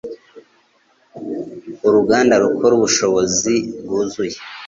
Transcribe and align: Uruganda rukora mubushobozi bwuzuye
Uruganda 1.87 2.33
rukora 2.41 2.73
mubushobozi 2.75 3.53
bwuzuye 3.83 4.35